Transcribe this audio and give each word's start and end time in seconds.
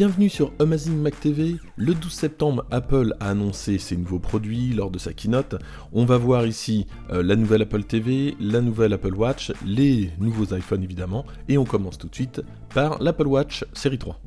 Bienvenue 0.00 0.30
sur 0.30 0.50
Amazing 0.58 0.96
Mac 0.96 1.20
TV. 1.20 1.56
Le 1.76 1.92
12 1.92 2.10
septembre, 2.10 2.64
Apple 2.70 3.14
a 3.20 3.28
annoncé 3.28 3.76
ses 3.76 3.98
nouveaux 3.98 4.18
produits 4.18 4.72
lors 4.72 4.90
de 4.90 4.98
sa 4.98 5.12
keynote. 5.12 5.56
On 5.92 6.06
va 6.06 6.16
voir 6.16 6.46
ici 6.46 6.86
euh, 7.12 7.22
la 7.22 7.36
nouvelle 7.36 7.60
Apple 7.60 7.84
TV, 7.84 8.34
la 8.40 8.62
nouvelle 8.62 8.94
Apple 8.94 9.12
Watch, 9.12 9.52
les 9.62 10.10
nouveaux 10.18 10.56
iPhones 10.56 10.82
évidemment, 10.82 11.26
et 11.50 11.58
on 11.58 11.66
commence 11.66 11.98
tout 11.98 12.08
de 12.08 12.14
suite 12.14 12.40
par 12.72 12.98
l'Apple 13.02 13.26
Watch 13.26 13.66
série 13.74 13.98
3. 13.98 14.18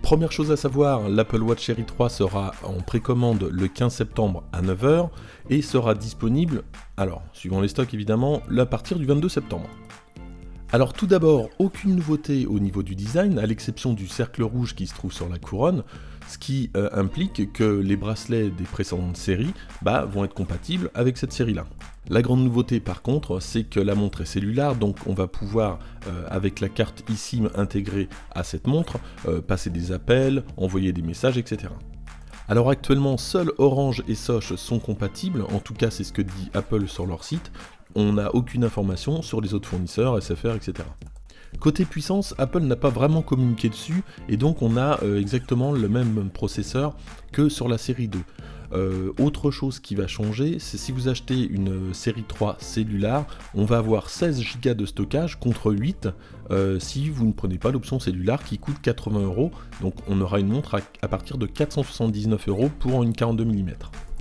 Première 0.00 0.32
chose 0.32 0.50
à 0.50 0.56
savoir, 0.56 1.06
l'Apple 1.10 1.42
Watch 1.42 1.66
série 1.66 1.84
3 1.84 2.08
sera 2.08 2.52
en 2.64 2.80
précommande 2.80 3.50
le 3.52 3.68
15 3.68 3.92
septembre 3.92 4.42
à 4.54 4.62
9h 4.62 5.10
et 5.50 5.60
sera 5.60 5.94
disponible, 5.94 6.62
alors 6.96 7.22
suivant 7.34 7.60
les 7.60 7.68
stocks 7.68 7.92
évidemment, 7.92 8.40
à 8.56 8.64
partir 8.64 8.98
du 8.98 9.04
22 9.04 9.28
septembre. 9.28 9.68
Alors 10.72 10.92
tout 10.92 11.06
d'abord, 11.06 11.48
aucune 11.60 11.94
nouveauté 11.94 12.44
au 12.44 12.58
niveau 12.58 12.82
du 12.82 12.96
design, 12.96 13.38
à 13.38 13.46
l'exception 13.46 13.92
du 13.92 14.08
cercle 14.08 14.42
rouge 14.42 14.74
qui 14.74 14.88
se 14.88 14.94
trouve 14.94 15.12
sur 15.12 15.28
la 15.28 15.38
couronne, 15.38 15.84
ce 16.28 16.38
qui 16.38 16.70
euh, 16.76 16.88
implique 16.92 17.52
que 17.52 17.62
les 17.62 17.96
bracelets 17.96 18.50
des 18.50 18.64
précédentes 18.64 19.16
séries 19.16 19.54
bah, 19.82 20.04
vont 20.04 20.24
être 20.24 20.34
compatibles 20.34 20.90
avec 20.94 21.18
cette 21.18 21.32
série-là. 21.32 21.66
La 22.08 22.20
grande 22.20 22.42
nouveauté 22.42 22.80
par 22.80 23.02
contre, 23.02 23.38
c'est 23.38 23.62
que 23.62 23.78
la 23.78 23.94
montre 23.94 24.22
est 24.22 24.26
cellulaire, 24.26 24.74
donc 24.74 24.96
on 25.06 25.14
va 25.14 25.28
pouvoir, 25.28 25.78
euh, 26.08 26.26
avec 26.28 26.58
la 26.58 26.68
carte 26.68 27.04
eSIM 27.08 27.48
intégrée 27.54 28.08
à 28.32 28.42
cette 28.42 28.66
montre, 28.66 28.98
euh, 29.28 29.40
passer 29.40 29.70
des 29.70 29.92
appels, 29.92 30.42
envoyer 30.56 30.92
des 30.92 31.02
messages, 31.02 31.38
etc. 31.38 31.68
Alors 32.48 32.70
actuellement, 32.70 33.18
seuls 33.18 33.52
Orange 33.58 34.02
et 34.08 34.14
Soch 34.14 34.54
sont 34.56 34.78
compatibles, 34.78 35.42
en 35.42 35.58
tout 35.58 35.74
cas 35.74 35.90
c'est 35.90 36.04
ce 36.04 36.12
que 36.12 36.22
dit 36.22 36.50
Apple 36.54 36.86
sur 36.86 37.06
leur 37.06 37.24
site, 37.24 37.50
on 37.96 38.12
n'a 38.12 38.32
aucune 38.34 38.62
information 38.62 39.22
sur 39.22 39.40
les 39.40 39.54
autres 39.54 39.68
fournisseurs, 39.68 40.22
SFR, 40.22 40.54
etc. 40.54 40.84
Côté 41.58 41.84
puissance, 41.84 42.34
Apple 42.38 42.60
n'a 42.60 42.76
pas 42.76 42.90
vraiment 42.90 43.22
communiqué 43.22 43.68
dessus, 43.68 44.04
et 44.28 44.36
donc 44.36 44.62
on 44.62 44.76
a 44.76 45.02
euh, 45.02 45.18
exactement 45.18 45.72
le 45.72 45.88
même 45.88 46.28
processeur 46.30 46.94
que 47.32 47.48
sur 47.48 47.68
la 47.68 47.78
série 47.78 48.08
2. 48.08 48.20
Euh, 48.72 49.12
autre 49.18 49.50
chose 49.50 49.78
qui 49.80 49.94
va 49.94 50.06
changer, 50.06 50.58
c'est 50.58 50.76
si 50.76 50.92
vous 50.92 51.08
achetez 51.08 51.40
une 51.40 51.94
série 51.94 52.24
3 52.26 52.56
cellulaire, 52.58 53.24
on 53.54 53.64
va 53.64 53.78
avoir 53.78 54.10
16 54.10 54.42
Go 54.62 54.74
de 54.74 54.86
stockage 54.86 55.38
contre 55.38 55.72
8 55.72 56.08
euh, 56.50 56.78
si 56.78 57.08
vous 57.08 57.26
ne 57.26 57.32
prenez 57.32 57.58
pas 57.58 57.70
l'option 57.70 57.98
cellulaire 57.98 58.42
qui 58.44 58.58
coûte 58.58 58.76
80 58.82 59.20
euros. 59.20 59.50
Donc 59.80 59.94
on 60.08 60.20
aura 60.20 60.40
une 60.40 60.48
montre 60.48 60.80
à, 61.02 61.08
partir 61.08 61.38
de 61.38 61.46
479 61.46 62.48
euros 62.48 62.70
pour 62.78 63.02
une 63.02 63.12
42 63.12 63.44
mm. 63.44 63.72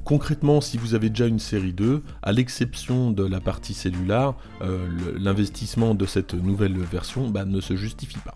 Concrètement, 0.05 0.61
si 0.61 0.77
vous 0.77 0.93
avez 0.93 1.09
déjà 1.09 1.25
une 1.25 1.39
série 1.39 1.73
2, 1.73 2.03
à 2.21 2.31
l'exception 2.31 3.09
de 3.09 3.25
la 3.25 3.39
partie 3.39 3.73
cellulaire, 3.73 4.35
euh, 4.61 4.87
l'investissement 5.17 5.95
de 5.95 6.05
cette 6.05 6.35
nouvelle 6.35 6.77
version 6.77 7.27
bah, 7.27 7.43
ne 7.43 7.59
se 7.59 7.75
justifie 7.75 8.19
pas. 8.19 8.35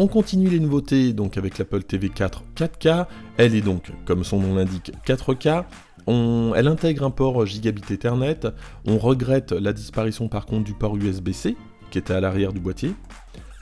On 0.00 0.08
continue 0.08 0.50
les 0.50 0.58
nouveautés 0.58 1.12
donc 1.12 1.38
avec 1.38 1.58
l'Apple 1.58 1.84
TV 1.84 2.08
4 2.08 2.42
4K. 2.56 3.06
Elle 3.36 3.54
est 3.54 3.60
donc, 3.62 3.92
comme 4.04 4.24
son 4.24 4.40
nom 4.40 4.56
l'indique, 4.56 4.92
4K. 5.06 5.64
elle 6.08 6.66
intègre 6.66 7.04
un 7.04 7.10
port 7.10 7.46
gigabit 7.46 7.84
Ethernet. 7.88 8.40
On 8.84 8.98
regrette 8.98 9.52
la 9.52 9.72
disparition 9.72 10.28
par 10.28 10.44
contre 10.44 10.64
du 10.64 10.74
port 10.74 10.96
USB-C 10.96 11.56
qui 11.92 11.98
était 11.98 12.14
à 12.14 12.20
l'arrière 12.20 12.52
du 12.52 12.58
boîtier. 12.58 12.94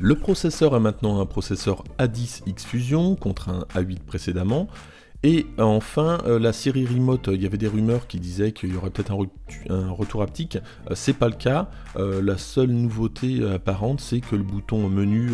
Le 0.01 0.17
processeur 0.17 0.75
est 0.75 0.81
maintenant 0.81 1.21
un 1.21 1.27
processeur 1.27 1.85
A10X 1.99 2.67
Fusion 2.67 3.15
contre 3.17 3.51
un 3.51 3.61
A8 3.75 4.01
précédemment. 4.01 4.67
Et 5.27 5.47
enfin, 5.57 6.19
euh, 6.27 6.39
la 6.39 6.53
série 6.53 6.85
Remote, 6.85 7.31
il 7.33 7.43
y 7.43 7.47
avait 7.47 7.57
des 7.57 7.67
rumeurs 7.67 8.07
qui 8.07 8.21
disaient 8.21 8.53
qu'il 8.53 8.75
y 8.75 8.77
aurait 8.77 8.91
peut-être 8.91 9.11
un, 9.71 9.91
retour 9.91 10.21
haptique. 10.21 10.59
Euh, 10.91 10.95
c'est 10.95 11.15
pas 11.15 11.29
le 11.29 11.35
cas. 11.35 11.71
Euh, 11.97 12.21
la 12.21 12.37
seule 12.37 12.69
nouveauté 12.69 13.43
apparente, 13.43 14.03
c'est 14.03 14.21
que 14.21 14.37
le 14.37 14.43
bouton 14.43 14.87
menu 14.91 15.31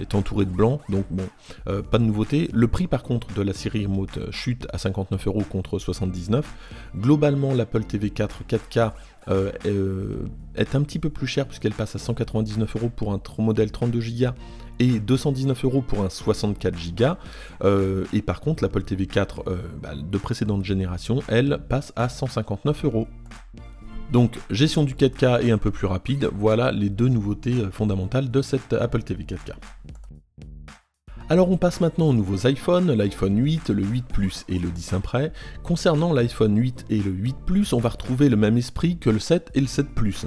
est 0.00 0.14
entouré 0.14 0.46
de 0.46 0.50
blanc. 0.50 0.80
Donc 0.88 1.04
bon, 1.10 1.26
pas 1.66 1.98
de 1.98 2.04
nouveauté. 2.04 2.48
Le 2.54 2.66
prix 2.66 2.86
par 2.86 3.02
contre 3.02 3.26
de 3.34 3.42
la 3.42 3.52
série 3.52 3.84
Remote 3.84 4.30
chute 4.30 4.66
à 4.72 4.78
59 4.78 5.26
euros 5.26 5.42
contre 5.42 5.78
79. 5.78 6.50
Globalement, 6.96 7.52
l'Apple 7.52 7.84
TV 7.84 8.08
4 8.08 8.44
4K 8.48 8.92
est 10.56 10.74
un 10.74 10.82
petit 10.82 10.98
peu 10.98 11.10
plus 11.10 11.26
cher 11.26 11.46
puisqu'elle 11.46 11.74
passe 11.74 11.94
à 11.94 11.98
199 11.98 12.76
euros 12.76 12.90
pour 12.94 13.12
un 13.12 13.20
modèle 13.38 13.70
32 13.70 14.00
Go 14.00 14.30
et 14.78 15.00
219 15.00 15.64
euros 15.64 15.82
pour 15.82 16.02
un 16.02 16.10
64 16.10 16.74
Go. 16.94 17.04
Euh, 17.62 18.04
et 18.12 18.22
par 18.22 18.40
contre, 18.40 18.62
l'Apple 18.62 18.82
TV 18.82 19.06
4 19.06 19.44
euh, 19.46 19.56
bah, 19.80 19.92
de 19.94 20.18
précédente 20.18 20.64
génération, 20.64 21.20
elle 21.28 21.60
passe 21.68 21.92
à 21.96 22.08
159 22.08 22.84
euros. 22.84 23.08
Donc 24.12 24.38
gestion 24.50 24.84
du 24.84 24.94
4K 24.94 25.44
et 25.44 25.50
un 25.50 25.58
peu 25.58 25.70
plus 25.70 25.86
rapide, 25.86 26.28
voilà 26.32 26.70
les 26.70 26.90
deux 26.90 27.08
nouveautés 27.08 27.54
euh, 27.54 27.70
fondamentales 27.70 28.30
de 28.30 28.42
cette 28.42 28.72
Apple 28.72 29.02
TV 29.02 29.24
4K. 29.24 29.54
Alors 31.30 31.50
on 31.50 31.56
passe 31.56 31.80
maintenant 31.80 32.10
aux 32.10 32.12
nouveaux 32.12 32.46
iPhones, 32.46 32.92
l'iPhone 32.92 33.42
8, 33.42 33.70
le 33.70 33.82
8 33.82 34.04
Plus 34.06 34.44
et 34.48 34.58
le 34.58 34.68
10 34.68 34.92
après. 34.92 35.32
Concernant 35.62 36.12
l'iPhone 36.12 36.56
8 36.56 36.86
et 36.90 36.98
le 36.98 37.10
8 37.10 37.36
Plus, 37.46 37.72
on 37.72 37.78
va 37.78 37.88
retrouver 37.88 38.28
le 38.28 38.36
même 38.36 38.58
esprit 38.58 38.98
que 38.98 39.08
le 39.08 39.18
7 39.18 39.50
et 39.54 39.60
le 39.60 39.66
7 39.66 39.94
Plus. 39.94 40.26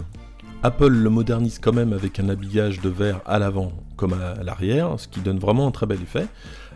Apple 0.63 0.87
le 0.87 1.09
modernise 1.09 1.59
quand 1.59 1.73
même 1.73 1.93
avec 1.93 2.19
un 2.19 2.29
habillage 2.29 2.81
de 2.81 2.89
verre 2.89 3.21
à 3.25 3.37
l'avant 3.37 3.71
comme 3.95 4.13
à 4.13 4.43
l'arrière, 4.43 4.99
ce 4.99 5.07
qui 5.07 5.19
donne 5.19 5.37
vraiment 5.37 5.67
un 5.67 5.71
très 5.71 5.85
bel 5.85 6.01
effet. 6.01 6.27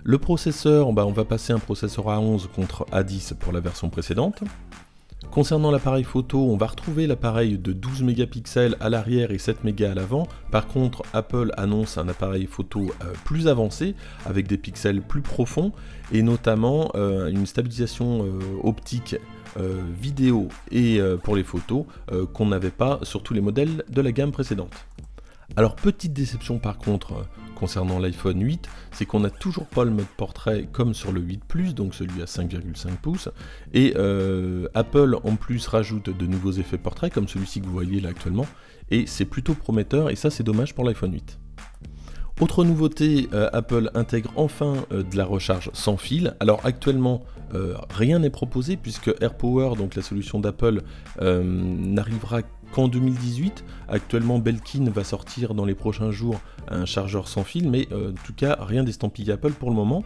Le 0.03 0.18
processeur, 0.18 0.94
bah, 0.94 1.06
on 1.06 1.12
va 1.12 1.25
passer 1.25 1.52
un 1.53 1.59
processeur 1.59 2.06
A11 2.06 2.47
contre 2.47 2.86
A10 2.92 3.36
pour 3.36 3.52
la 3.53 3.59
version 3.59 3.90
précédente. 3.90 4.44
Concernant 5.29 5.71
l'appareil 5.71 6.03
photo, 6.03 6.39
on 6.49 6.57
va 6.57 6.67
retrouver 6.67 7.07
l'appareil 7.07 7.57
de 7.57 7.71
12 7.71 8.03
mégapixels 8.03 8.75
à 8.81 8.89
l'arrière 8.89 9.31
et 9.31 9.37
7 9.37 9.63
mégas 9.63 9.91
à 9.91 9.93
l'avant. 9.93 10.27
Par 10.49 10.67
contre, 10.67 11.03
Apple 11.13 11.51
annonce 11.55 11.97
un 11.97 12.09
appareil 12.09 12.47
photo 12.47 12.91
euh, 13.03 13.13
plus 13.23 13.47
avancé 13.47 13.95
avec 14.25 14.47
des 14.47 14.57
pixels 14.57 15.01
plus 15.01 15.21
profonds 15.21 15.71
et 16.11 16.21
notamment 16.21 16.91
euh, 16.95 17.27
une 17.27 17.45
stabilisation 17.45 18.25
euh, 18.25 18.39
optique 18.63 19.15
vidéo 20.01 20.47
et 20.71 21.01
pour 21.23 21.35
les 21.35 21.43
photos 21.43 21.83
qu'on 22.31 22.45
n'avait 22.45 22.69
pas 22.69 22.99
sur 23.03 23.21
tous 23.21 23.33
les 23.33 23.41
modèles 23.41 23.83
de 23.89 23.99
la 23.99 24.13
gamme 24.13 24.31
précédente. 24.31 24.71
Alors 25.57 25.75
petite 25.75 26.13
déception 26.13 26.59
par 26.59 26.78
contre 26.78 27.25
concernant 27.56 28.00
l'iPhone 28.00 28.41
8, 28.41 28.69
c'est 28.91 29.06
qu'on 29.06 29.19
n'a 29.19 29.29
toujours 29.29 29.67
pas 29.67 29.84
le 29.84 29.91
mode 29.91 30.07
portrait 30.17 30.67
comme 30.72 30.94
sur 30.94 31.12
le 31.12 31.22
8 31.22 31.44
Plus, 31.45 31.75
donc 31.75 31.94
celui 31.94 32.22
à 32.22 32.25
5,5 32.25 32.95
pouces, 33.01 33.29
et 33.73 33.94
euh, 33.97 34.67
Apple 34.73 35.17
en 35.23 35.35
plus 35.35 35.67
rajoute 35.67 36.09
de 36.09 36.25
nouveaux 36.25 36.53
effets 36.53 36.79
portrait 36.79 37.12
comme 37.12 37.28
celui-ci 37.28 37.62
que 37.62 37.66
vous 37.67 37.73
voyez 37.73 38.00
là 38.00 38.09
actuellement, 38.09 38.47
et 38.89 39.06
c'est 39.06 39.25
plutôt 39.25 39.53
prometteur, 39.53 40.09
et 40.09 40.16
ça 40.16 40.31
c'est 40.31 40.44
dommage 40.44 40.73
pour 40.73 40.85
l'iPhone 40.85 41.13
8. 41.13 41.38
Autre 42.39 42.63
nouveauté, 42.63 43.29
euh, 43.33 43.50
Apple 43.53 43.91
intègre 43.94 44.31
enfin 44.38 44.73
euh, 44.91 45.03
de 45.03 45.16
la 45.16 45.25
recharge 45.25 45.69
sans 45.73 45.97
fil. 45.97 46.35
Alors 46.39 46.62
actuellement, 46.63 47.22
rien 47.89 48.19
n'est 48.19 48.29
proposé 48.29 48.78
puisque 48.78 49.12
AirPower, 49.19 49.75
donc 49.75 49.95
la 49.95 50.01
solution 50.01 50.39
d'Apple, 50.39 50.83
n'arrivera 51.19 52.44
qu'en 52.71 52.87
2018. 52.87 53.63
Actuellement, 53.89 54.39
Belkin 54.39 54.89
va 54.89 55.03
sortir 55.03 55.53
dans 55.53 55.65
les 55.65 55.75
prochains 55.75 56.11
jours 56.11 56.39
un 56.67 56.85
chargeur 56.85 57.27
sans 57.27 57.43
fil, 57.43 57.69
mais 57.69 57.87
euh, 57.91 58.11
en 58.11 58.25
tout 58.25 58.33
cas, 58.33 58.57
rien 58.59 58.83
d'estampillé 58.83 59.33
Apple 59.33 59.51
pour 59.51 59.69
le 59.69 59.75
moment. 59.75 60.03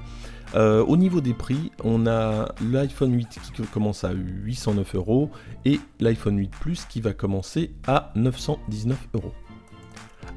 Euh, 0.56 0.84
au 0.84 0.98
niveau 0.98 1.22
des 1.22 1.34
prix, 1.34 1.72
on 1.84 2.08
a 2.08 2.54
l'iPhone 2.72 3.14
8 3.14 3.40
qui 3.54 3.64
commence 3.64 4.04
à 4.04 4.12
809 4.14 4.96
euros 4.96 5.30
et 5.66 5.80
l'iPhone 6.00 6.38
8 6.38 6.52
Plus 6.60 6.86
qui 6.86 7.02
va 7.02 7.14
commencer 7.14 7.74
à 7.88 8.12
919 8.16 8.98
euros. 9.14 9.34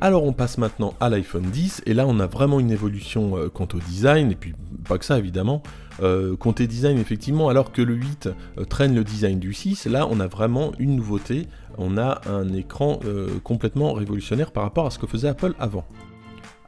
Alors 0.01 0.25
on 0.25 0.33
passe 0.33 0.59
maintenant 0.59 0.95
à 1.01 1.09
l'iPhone 1.09 1.43
10 1.43 1.83
et 1.87 1.95
là 1.95 2.07
on 2.07 2.21
a 2.21 2.27
vraiment 2.27 2.61
une 2.61 2.71
évolution 2.71 3.37
euh, 3.37 3.49
quant 3.49 3.69
au 3.75 3.79
design 3.79 4.31
et 4.31 4.37
puis 4.37 4.55
pas 4.89 4.99
que 4.99 5.05
ça 5.05 5.19
évidemment. 5.19 5.63
Euh, 6.01 6.37
côté 6.37 6.69
design 6.69 6.99
effectivement 6.99 7.49
alors 7.49 7.73
que 7.73 7.83
le 7.83 7.95
8 7.95 8.29
traîne 8.69 8.95
le 8.95 9.03
design 9.03 9.41
du 9.41 9.53
6, 9.53 9.87
là 9.87 10.07
on 10.09 10.21
a 10.21 10.29
vraiment 10.29 10.71
une 10.79 10.95
nouveauté 10.95 11.49
on 11.79 11.97
a 11.97 12.21
un 12.29 12.53
écran 12.53 13.01
euh, 13.05 13.39
complètement 13.43 13.93
révolutionnaire 13.93 14.51
par 14.51 14.65
rapport 14.65 14.87
à 14.87 14.91
ce 14.91 14.99
que 14.99 15.07
faisait 15.07 15.29
Apple 15.29 15.55
avant. 15.59 15.85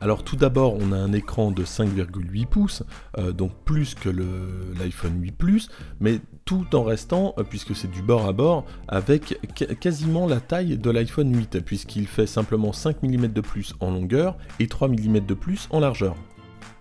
Alors 0.03 0.25
tout 0.25 0.37
d'abord, 0.37 0.77
on 0.81 0.93
a 0.93 0.97
un 0.97 1.13
écran 1.13 1.51
de 1.51 1.63
5,8 1.63 2.47
pouces, 2.47 2.83
euh, 3.19 3.33
donc 3.33 3.53
plus 3.67 3.95
que 3.95 4.09
l'iPhone 4.09 5.21
8 5.21 5.33
Plus, 5.33 5.69
mais 6.01 6.21
tout 6.47 6.75
en 6.75 6.85
restant, 6.85 7.35
euh, 7.37 7.45
puisque 7.45 7.77
c'est 7.77 7.91
du 7.91 8.01
bord 8.01 8.27
à 8.27 8.33
bord, 8.33 8.65
avec 8.89 9.39
quasiment 9.79 10.27
la 10.27 10.41
taille 10.41 10.79
de 10.79 10.91
l'iPhone 10.91 11.35
8, 11.37 11.61
puisqu'il 11.61 12.07
fait 12.07 12.27
simplement 12.27 12.73
5 12.73 13.03
mm 13.03 13.29
de 13.29 13.41
plus 13.43 13.75
en 13.81 13.91
longueur 13.91 14.39
et 14.59 14.69
3 14.69 14.89
mm 14.89 15.21
de 15.21 15.35
plus 15.35 15.69
en 15.71 15.81
largeur. 15.81 16.17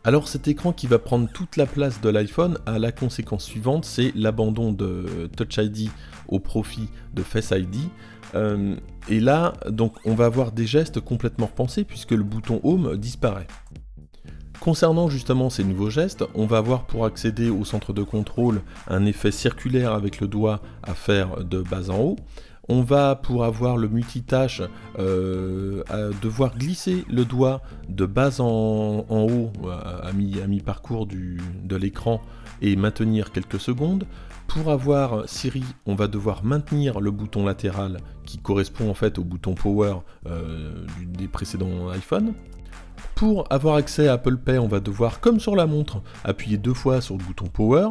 Alors 0.10 0.28
cet 0.28 0.48
écran 0.48 0.74
qui 0.74 0.88
va 0.88 0.98
prendre 0.98 1.30
toute 1.32 1.56
la 1.56 1.68
place 1.68 2.02
de 2.02 2.10
l'iPhone 2.10 2.58
a 2.66 2.80
la 2.80 2.92
conséquence 2.92 3.44
suivante, 3.44 3.86
c'est 3.86 4.12
l'abandon 4.16 4.72
de 4.72 5.30
Touch 5.38 5.58
ID 5.58 5.92
au 6.28 6.40
profit 6.40 6.90
de 7.14 7.22
Face 7.22 7.54
ID. 7.56 7.76
Euh, 8.34 8.76
et 9.08 9.20
là, 9.20 9.54
donc, 9.70 9.94
on 10.06 10.16
va 10.16 10.26
avoir 10.26 10.52
des 10.52 10.66
gestes 10.66 11.00
complètement 11.00 11.46
repensés 11.46 11.84
puisque 11.84 12.10
le 12.10 12.24
bouton 12.24 12.60
Home 12.64 12.98
disparaît. 12.98 13.46
Concernant 14.60 15.10
justement 15.10 15.52
ces 15.52 15.64
nouveaux 15.64 15.92
gestes, 15.92 16.26
on 16.34 16.48
va 16.48 16.58
avoir 16.58 16.88
pour 16.88 17.06
accéder 17.06 17.52
au 17.52 17.64
centre 17.64 17.94
de 17.94 18.02
contrôle 18.02 18.64
un 18.88 19.06
effet 19.06 19.32
circulaire 19.32 19.94
avec 19.94 20.22
le 20.22 20.28
doigt 20.28 20.64
à 20.82 20.96
faire 20.96 21.44
de 21.44 21.62
bas 21.62 21.92
en 21.92 22.00
haut. 22.00 22.16
On 22.70 22.82
va, 22.82 23.16
pour 23.16 23.44
avoir 23.44 23.78
le 23.78 23.88
multitâche, 23.88 24.62
euh, 25.00 25.84
devoir 26.22 26.56
glisser 26.56 27.04
le 27.10 27.26
doigt 27.26 27.62
de 27.90 28.06
bas 28.06 28.40
en, 28.40 29.04
haut, 29.10 29.52
à, 29.70 30.12
mi-parcours 30.14 31.08
de 31.08 31.76
l'écran, 31.76 32.22
et 32.62 32.76
maintenir 32.76 33.32
quelques 33.32 33.60
secondes. 33.60 34.06
Pour 34.50 34.72
avoir 34.72 35.30
Siri, 35.30 35.64
on 35.86 35.94
va 35.94 36.08
devoir 36.08 36.44
maintenir 36.44 37.00
le 37.00 37.12
bouton 37.12 37.46
latéral 37.46 38.00
qui 38.26 38.40
correspond 38.40 38.90
en 38.90 38.96
fait 38.96 39.20
au 39.20 39.24
bouton 39.24 39.54
Power 39.54 39.98
euh, 40.26 40.74
des 41.06 41.28
précédents 41.28 41.90
iPhone. 41.90 42.34
Pour 43.14 43.46
avoir 43.52 43.76
accès 43.76 44.08
à 44.08 44.14
Apple 44.14 44.38
Pay, 44.38 44.58
on 44.58 44.68
va 44.68 44.80
devoir, 44.80 45.20
comme 45.20 45.40
sur 45.40 45.56
la 45.56 45.68
montre, 45.68 46.02
appuyer 46.24 46.58
deux 46.58 46.74
fois 46.74 47.00
sur 47.00 47.16
le 47.16 47.24
bouton 47.24 47.46
Power. 47.46 47.90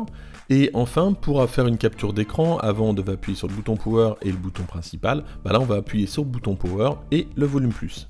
Et 0.51 0.71
enfin, 0.75 1.13
pour 1.13 1.49
faire 1.49 1.69
une 1.69 1.79
capture 1.79 2.13
d'écran, 2.13 2.59
avant 2.59 2.93
de 2.93 3.09
appuyer 3.09 3.37
sur 3.37 3.47
le 3.47 3.55
bouton 3.55 3.77
Power 3.77 4.15
et 4.23 4.33
le 4.33 4.37
bouton 4.37 4.65
principal, 4.65 5.25
bah 5.45 5.53
là 5.53 5.61
on 5.61 5.65
va 5.65 5.77
appuyer 5.77 6.09
sur 6.09 6.25
le 6.25 6.29
bouton 6.29 6.57
Power 6.57 6.95
et 7.13 7.29
le 7.37 7.47
volume 7.47 7.73
plus. 7.73 8.09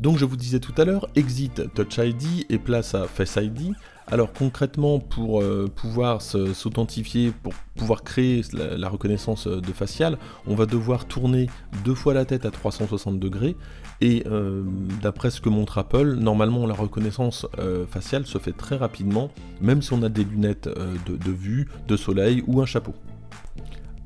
Donc 0.00 0.18
je 0.18 0.24
vous 0.24 0.36
disais 0.36 0.60
tout 0.60 0.74
à 0.76 0.84
l'heure, 0.84 1.08
exit 1.14 1.72
Touch 1.74 1.98
ID 1.98 2.46
et 2.48 2.58
place 2.58 2.94
à 2.94 3.06
Face 3.06 3.36
ID. 3.36 3.74
Alors 4.08 4.32
concrètement, 4.32 5.00
pour 5.00 5.40
euh, 5.40 5.66
pouvoir 5.74 6.22
s'authentifier, 6.22 7.32
pour 7.42 7.54
pouvoir 7.74 8.04
créer 8.04 8.42
la, 8.52 8.88
reconnaissance 8.88 9.48
de 9.48 9.72
facial, 9.72 10.16
on 10.46 10.54
va 10.54 10.66
devoir 10.66 11.06
tourner 11.06 11.48
deux 11.84 11.94
fois 11.94 12.14
la 12.14 12.24
tête 12.24 12.46
à 12.46 12.52
360 12.52 13.18
degrés. 13.18 13.56
Et 14.00 14.22
euh, 14.26 14.62
d'après 15.02 15.30
ce 15.30 15.40
que 15.40 15.48
montre 15.48 15.78
Apple, 15.78 16.14
normalement 16.14 16.66
la 16.66 16.74
reconnaissance 16.74 17.46
euh, 17.58 17.84
faciale 17.86 18.26
se 18.26 18.38
fait 18.38 18.52
très 18.52 18.76
rapidement, 18.76 19.30
même 19.60 19.82
si 19.82 19.92
on 19.92 20.02
a 20.02 20.08
des 20.08 20.24
lunettes 20.24 20.68
de 20.68 21.32
vue, 21.32 21.68
de 21.88 21.96
soleil 21.96 22.44
ou 22.46 22.60
un 22.60 22.66
chapeau. 22.66 22.94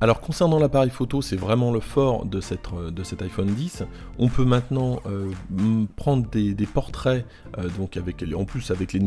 Alors 0.01 0.19
concernant 0.19 0.57
l'appareil 0.57 0.89
photo, 0.89 1.21
c'est 1.21 1.35
vraiment 1.35 1.71
le 1.71 1.79
fort 1.79 2.25
de, 2.25 2.39
euh, 2.39 3.03
cet 3.03 3.21
iPhone 3.21 3.45
10. 3.45 3.83
On 4.17 4.29
peut 4.29 4.45
maintenant 4.45 4.99
euh, 5.05 5.31
prendre 5.95 6.27
des, 6.27 6.55
portraits, 6.65 7.23
euh, 7.59 7.69
donc 7.77 7.97
avec, 7.97 8.25
en 8.35 8.43
plus 8.43 8.71
avec 8.71 8.93
les 8.93 8.99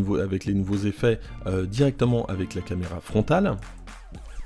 nouveaux 0.54 0.76
effets, 0.76 1.18
directement 1.66 2.26
avec 2.26 2.54
la 2.54 2.62
caméra 2.62 3.00
frontale. 3.00 3.56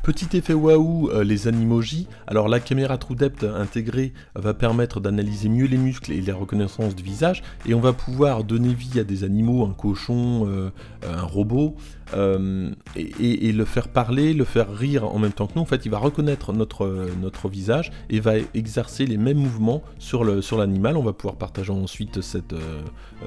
Petit 0.09 0.39
effet 0.39 0.55
waouh, 0.55 1.11
euh, 1.11 1.23
les 1.23 1.49
animojis. 1.49 2.07
Alors 2.27 2.49
la 2.49 2.61
caméra 2.61 2.97
TrueDepth 2.97 3.45
intégrée 3.45 4.15
va 4.35 4.55
permettre 4.55 5.01
d'analyser 5.01 5.51
mieux 5.51 5.67
les 5.67 5.77
muscles 5.77 6.13
et 6.13 6.23
les 6.23 6.33
reconnaissances 6.33 6.97
de 6.97 7.03
visage, 7.03 7.43
et 7.67 7.75
on 7.75 7.81
va 7.81 7.93
pouvoir 7.93 8.43
donner 8.43 8.73
vie 8.73 8.99
à 8.99 9.05
des 9.05 9.23
animaux, 9.23 9.67
un 9.67 9.75
cochon, 9.75 10.47
euh, 10.49 10.71
un 11.07 11.21
robot, 11.21 11.77
euh, 12.15 12.71
et, 12.97 13.53
le 13.53 13.65
faire 13.67 13.89
parler, 13.89 14.33
le 14.33 14.45
faire 14.45 14.73
rire 14.73 15.05
en 15.05 15.19
même 15.19 15.33
temps 15.33 15.47
que 15.47 15.53
nous. 15.57 15.61
En 15.61 15.67
fait, 15.67 15.85
il 15.85 15.91
va 15.91 15.99
reconnaître 15.99 16.55
notre, 16.55 17.11
notre 17.21 17.51
visage 17.51 17.93
et 18.09 18.19
va 18.19 18.37
exercer 18.55 19.05
les 19.05 19.19
mêmes 19.19 19.37
mouvements 19.37 19.83
sur 19.99 20.25
l'animal. 20.25 20.95
Sur 20.95 21.01
on 21.03 21.05
va 21.05 21.13
pouvoir 21.13 21.37
partager 21.37 21.71
ensuite 21.71 22.23
cette, 22.23 22.55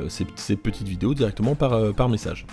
ces, 0.08 0.56
petites 0.56 0.88
vidéos 0.88 1.14
directement 1.14 1.54
par 1.54 2.10
message. 2.10 2.48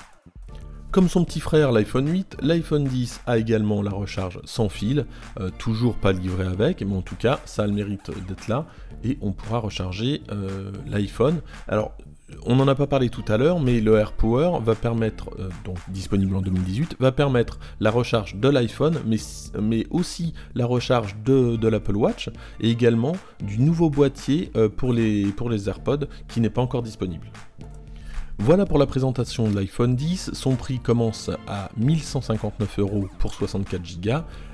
Comme 0.90 1.11
son 1.11 1.23
petit 1.26 1.40
frère 1.40 1.70
l'iPhone 1.70 2.08
8, 2.08 2.38
l'iPhone 2.40 2.85
10 2.85 3.20
a 3.26 3.37
également 3.37 3.82
la 3.82 3.90
recharge 3.90 4.40
sans 4.44 4.70
fil, 4.70 5.05
euh, 5.38 5.50
toujours 5.58 5.96
pas 5.96 6.12
livré 6.12 6.46
avec, 6.46 6.81
mais 6.81 6.96
en 6.96 7.02
tout 7.02 7.14
cas 7.14 7.40
ça 7.44 7.64
a 7.64 7.67
le 7.67 7.75
mérite 7.75 8.11
d'être 8.26 8.49
là, 8.49 8.64
et 9.05 9.19
on 9.20 9.32
pourra 9.32 9.58
recharger 9.58 10.23
euh, 10.32 10.73
l'iPhone. 10.87 11.43
Alors 11.69 11.93
on 12.46 12.56
n'en 12.56 12.67
a 12.69 12.75
pas 12.75 12.87
parlé 12.87 13.11
tout 13.11 13.25
à 13.29 13.37
l'heure, 13.37 13.61
mais 13.61 13.81
le 13.81 13.96
AirPower 13.96 14.61
va 14.62 14.75
permettre, 14.75 15.29
euh, 15.38 15.50
donc 15.67 15.76
disponible 15.88 16.35
en 16.35 16.40
2018, 16.40 16.96
va 16.99 17.12
permettre 17.12 17.58
la 17.81 17.91
recharge 17.91 18.37
de 18.37 18.49
l'iPhone, 18.49 18.99
mais, 19.05 19.87
aussi 19.91 20.32
la 20.55 20.64
recharge 20.64 21.17
de, 21.23 21.56
de 21.56 21.69
l'Apple 21.69 21.96
Watch, 21.96 22.31
et 22.61 22.70
également 22.70 23.12
du 23.43 23.58
nouveau 23.58 23.91
boîtier 23.91 24.50
pour, 24.79 24.94
les, 24.94 25.26
pour 25.26 25.50
les 25.50 25.69
AirPods 25.69 26.06
qui 26.29 26.41
n'est 26.41 26.50
pas 26.50 26.62
encore 26.62 26.82
disponible. 26.82 27.31
Voilà 28.40 28.67
pour 28.67 28.79
la 28.79 28.87
présentation 28.87 29.49
de 29.49 29.55
l'iPhone 29.55 29.96
10. 29.96 30.31
Son 30.32 30.55
prix 30.55 30.79
commence 30.79 31.29
à 31.49 31.70
1159 31.76 32.79
euros 32.79 33.08
pour 33.19 33.35
64 33.35 34.00
Go 34.00 34.12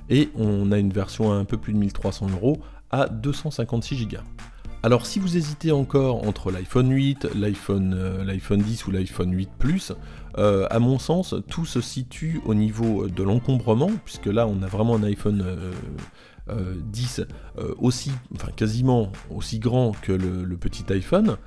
et 0.08 0.30
on 0.34 0.72
a 0.72 0.78
une 0.78 0.90
version 0.90 1.32
à 1.32 1.36
un 1.36 1.44
peu 1.44 1.58
plus 1.58 1.74
de 1.74 1.78
1300 1.78 2.30
euros 2.30 2.60
à 2.90 3.08
256 3.08 4.06
Go. 4.08 4.16
Alors 4.84 5.06
si 5.06 5.18
vous 5.18 5.38
hésitez 5.38 5.72
encore 5.72 6.28
entre 6.28 6.50
l'iPhone 6.50 6.90
8, 6.90 7.28
l'iPhone 7.36 7.94
euh, 7.96 8.22
l'iPhone 8.22 8.60
10 8.60 8.86
ou 8.86 8.90
l'iPhone 8.90 9.32
8 9.32 9.48
Plus, 9.58 9.92
euh, 10.36 10.66
à 10.68 10.78
mon 10.78 10.98
sens, 10.98 11.34
tout 11.48 11.64
se 11.64 11.80
situe 11.80 12.42
au 12.44 12.52
niveau 12.52 13.08
de 13.08 13.22
l'encombrement, 13.22 13.90
puisque 14.04 14.26
là 14.26 14.46
on 14.46 14.60
a 14.60 14.66
vraiment 14.66 14.96
un 14.96 15.02
iPhone 15.04 15.42
10 16.50 17.22
euh, 17.56 17.74
aussi, 17.78 18.10
quasiment 18.56 19.10
aussi 19.34 19.58
grand 19.58 19.92
que 20.02 20.12
le, 20.12 20.54
petit 20.58 20.84
iPhone, 20.92 21.38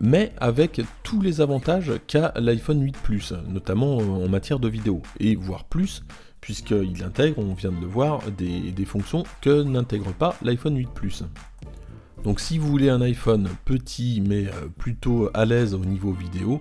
mais 0.00 0.32
avec 0.38 0.80
tous 1.02 1.20
les 1.20 1.42
avantages 1.42 1.92
qu'a 2.06 2.32
l'iPhone 2.36 2.80
8 2.80 2.96
Plus, 2.96 3.34
notamment 3.46 3.98
en 3.98 4.28
matière 4.30 4.58
de 4.58 4.68
vidéo, 4.68 5.02
et 5.20 5.34
voire 5.36 5.64
plus, 5.64 6.02
puisqu'il 6.40 7.04
intègre, 7.04 7.40
on 7.40 7.52
vient 7.52 7.72
de 7.72 7.80
le 7.82 7.86
voir, 7.86 8.22
des, 8.30 8.72
des 8.72 8.84
fonctions 8.86 9.24
que 9.42 9.62
n'intègre 9.62 10.14
pas 10.14 10.34
l'iPhone 10.40 10.78
8 10.78 10.88
Plus. 10.94 11.24
Donc 12.24 12.38
si 12.38 12.58
vous 12.58 12.68
voulez 12.68 12.88
un 12.88 13.00
iPhone 13.00 13.48
petit 13.64 14.22
mais 14.26 14.46
euh, 14.46 14.68
plutôt 14.78 15.28
à 15.34 15.44
l'aise 15.44 15.74
au 15.74 15.84
niveau 15.84 16.12
vidéo, 16.12 16.60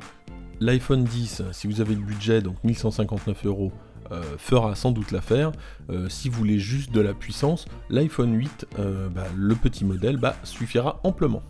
l'iPhone 0.60 1.04
10, 1.04 1.44
si 1.52 1.68
vous 1.68 1.81
avez 1.81 1.94
le 1.94 2.02
budget, 2.02 2.42
donc 2.42 2.56
1159 2.63 3.46
euros, 3.46 3.72
euh, 4.12 4.24
fera 4.38 4.74
sans 4.75 4.92
doute 4.92 5.12
l'affaire. 5.12 5.52
Euh, 5.92 6.10
si 6.10 6.30
vous 6.30 6.38
voulez 6.38 6.58
juste 6.58 6.92
de 6.92 7.00
la 7.00 7.13
puissance, 7.13 7.66
l'iPhone 7.90 8.36
8, 8.36 8.68
bah, 9.13 9.28
le 9.36 9.56
petit 9.56 9.86
modèle, 9.86 10.18
bah, 10.18 10.36
suffira 10.44 11.00
amplement. 11.04 11.44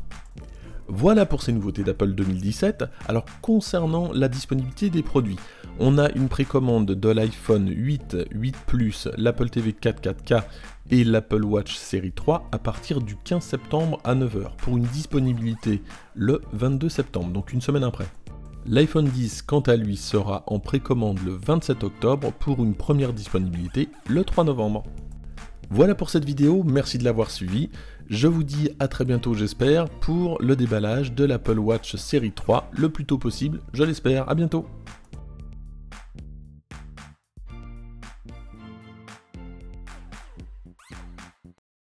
Voilà 0.94 1.26
pour 1.26 1.42
ces 1.42 1.54
nouveautés 1.54 1.84
d'Apple 1.84 2.12
2017. 2.12 2.84
Alors 3.08 3.24
concernant 3.42 4.12
la 4.12 4.28
disponibilité 4.28 4.90
des 4.90 5.02
produits, 5.02 5.38
on 5.80 5.98
a 5.98 6.12
une 6.12 6.28
précommande 6.28 6.92
de 6.92 7.10
l'iPhone 7.10 7.70
8, 7.70 8.18
8 8.30 8.56
Plus, 8.68 9.08
l'Apple 9.16 9.50
TV 9.50 9.72
4 9.72 10.02
4K 10.02 10.44
et 10.90 11.06
l'Apple 11.06 11.46
Watch 11.46 11.78
série 11.78 12.12
3 12.12 12.50
à 12.52 12.60
partir 12.60 13.00
du 13.00 13.16
15 13.16 13.42
septembre 13.42 14.02
à 14.04 14.16
9h 14.16 14.58
pour 14.58 14.76
une 14.76 14.84
disponibilité 14.84 15.82
le 16.14 16.42
22 16.52 16.90
septembre, 16.90 17.32
donc 17.32 17.54
une 17.54 17.62
semaine 17.62 17.86
après. 17.86 18.08
L'iPhone 18.68 19.06
10 19.08 19.44
quant 19.44 19.62
à 19.62 19.78
lui 19.78 19.96
sera 19.96 20.44
en 20.48 20.60
précommande 20.60 21.20
le 21.26 21.32
27 21.32 21.86
octobre 21.86 22.34
pour 22.34 22.62
une 22.66 22.76
première 22.76 23.14
disponibilité 23.14 23.88
le 24.10 24.26
3 24.26 24.44
novembre. 24.44 24.84
Voilà 25.74 25.96
pour 25.96 26.10
cette 26.10 26.26
vidéo, 26.26 26.64
merci 26.66 26.98
de 26.98 27.06
l'avoir 27.06 27.32
suivi. 27.32 27.70
Je 28.10 28.28
vous 28.28 28.44
dis 28.44 28.72
à 28.80 28.90
très 28.90 29.06
bientôt 29.06 29.34
j'espère 29.34 29.88
pour 29.88 30.38
le 30.42 30.58
déballage 30.58 31.14
de 31.14 31.24
l'Apple 31.24 31.60
Watch 31.60 31.96
série 31.96 32.34
3 32.34 32.72
le 32.74 32.90
plus 32.90 33.06
tôt 33.06 33.18
possible, 33.18 33.62
je 33.72 33.86
l'espère, 33.86 34.30
à 34.30 34.36
bientôt 34.36 34.66